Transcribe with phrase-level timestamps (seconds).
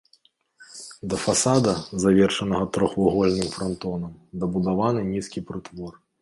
[1.11, 5.93] Да фасада, завершанага трохвугольным франтонам, дабудаваны нізкі прытвор.